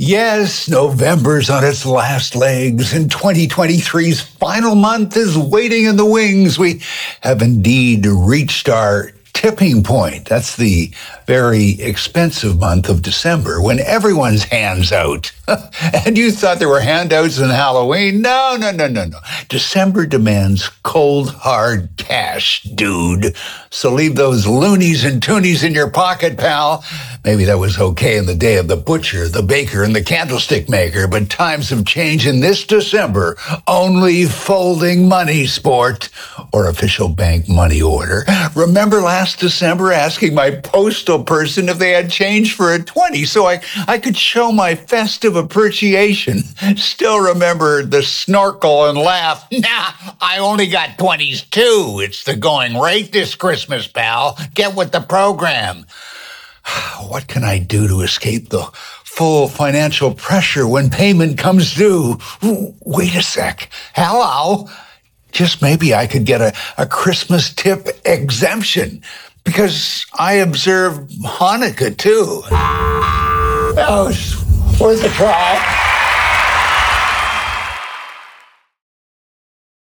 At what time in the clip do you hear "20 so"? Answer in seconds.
42.82-43.46